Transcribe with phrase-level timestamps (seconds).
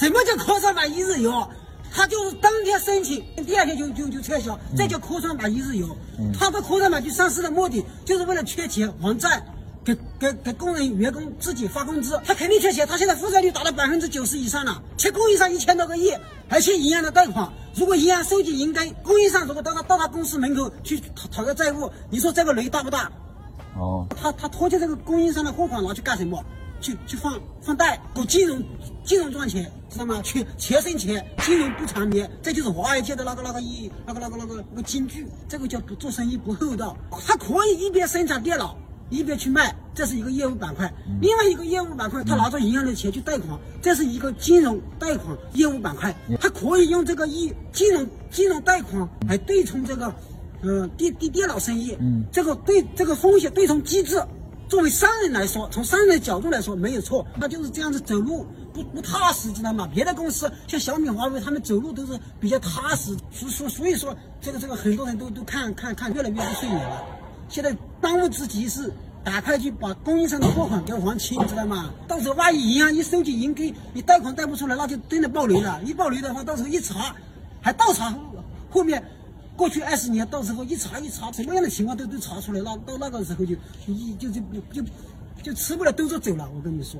[0.00, 1.46] 什么叫科创板一日游？
[1.92, 5.94] 他就是当天申请，第二天就就就撤销，这叫科创板一日游。
[6.32, 9.44] 他的科创板去上市的目的，就是为了缺钱还债，
[9.84, 12.18] 给给给工人员工自己发工资。
[12.24, 16.14] 他肯定缺钱，他现在负债率达到百分之九十以上了，欠供应商一千多个亿，
[16.48, 17.52] 还欠银行的贷款。
[17.74, 23.12] 如果银行收紧银根，供应商如果到他到他公司门口去讨讨个债务，你说这个雷大不大？
[23.76, 26.42] 哦，他他拖欠这个供应商的货款拿去干什么？
[26.80, 28.62] 去去放放贷，搞金融
[29.04, 30.22] 金融赚钱，知道吗？
[30.22, 36.96] 钱钱生钱，金融不缠绵，这就是华尔街的那个那个一那个那个那个那个金句，这个叫不做生意不厚道。
[37.26, 38.76] 他可以一边生产电脑
[39.10, 40.86] 一边去卖，这是一个业务板块；
[41.20, 46.14] 另外一个业务板块，他拿着银行的钱去贷款，这是一个金融贷款业务板块。
[46.40, 50.14] 他可以用这个一金融金融贷款来对冲这个，
[50.62, 54.22] 呃电电电脑生意，嗯，这个对这个风险对冲机制。
[54.70, 59.90] 作为商人来说，从商人的角度来说没有错，那就是这样子走路不不踏实，知道吗？
[59.92, 67.02] 别的公司像小米、华为，他们走路都是比较踏实，所所所以说，这个这个很多人都都看看看越来越不顺眼了。
[67.48, 68.92] 现在当务之急是
[69.24, 71.90] 赶快去把供应商的货款给我还清，知道吗？
[72.06, 75.80] 到时候万一银行一收紧银根，你贷款贷不出来，那就真的暴雷了。
[75.84, 77.12] 一暴雷的话，到时候一查，
[77.60, 78.14] 还倒查
[78.70, 79.02] 后面。
[79.60, 83.54] 过去二十年，到时候一查一查，什么样的情况都都查出来，那到那个时候就
[83.86, 84.40] 一就就
[84.72, 84.82] 就
[85.42, 86.48] 就吃不了兜着走了。
[86.56, 86.98] 我跟你说。